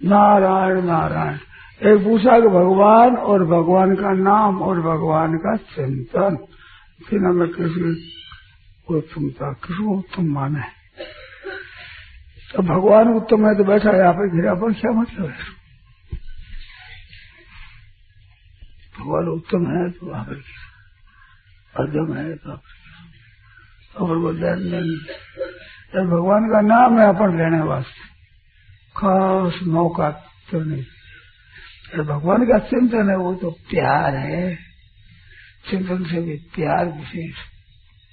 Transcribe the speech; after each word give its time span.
नारायण 0.00 0.82
नारायण। 0.84 1.38
एक 1.82 1.98
पूछा 2.04 2.38
कि 2.40 2.48
भगवान 2.48 3.16
और 3.26 3.44
भगवान 3.46 3.94
का 3.94 4.12
नाम 4.14 4.62
और 4.62 4.80
भगवान 4.82 5.36
का 5.38 5.56
चिंतन। 5.56 6.36
फिर 7.00 7.20
हमें 7.20 7.48
किसी 7.48 7.90
उत्तमता 8.88 9.52
किसको 9.64 9.96
उत्तम 9.98 10.26
माने। 10.34 10.62
तो 12.50 12.62
भगवान 12.64 13.08
उत्तम 13.14 13.46
है 13.46 13.54
तो 13.56 13.64
बैठा 13.64 13.90
यहाँ 13.92 14.12
पे 14.12 14.28
घिरा 14.36 14.54
पर 14.54 14.72
क्या 14.72 14.92
मतलब 14.92 15.26
है? 15.26 15.44
भगवान 18.98 19.28
उत्तम 19.28 19.66
है 19.66 19.90
तो 19.90 20.06
वहाँ 20.06 20.24
पर 20.24 20.38
अधम 21.74 22.14
है 22.14 22.34
तो 22.36 22.52
ध्यान 24.32 24.62
नहीं 24.64 26.06
भगवान 26.06 26.48
का 26.50 26.60
नाम 26.62 26.98
है, 27.00 27.06
अपन 27.08 27.36
लेने 27.38 27.60
वास्ते। 27.64 28.05
खास 28.96 29.60
मौका 29.62 30.10
तो 30.50 30.60
नहीं। 30.60 30.82
भगवान 32.04 32.44
का 32.44 32.58
चिंतन 32.58 33.10
है, 33.10 33.16
वो 33.16 33.34
तो 33.34 33.50
प्यार 33.50 34.16
है। 34.16 34.58
चिंतन 35.70 36.04
से 36.04 36.20
भी 36.20 36.36
प्यार 36.36 36.86
विशेष। 36.86 37.34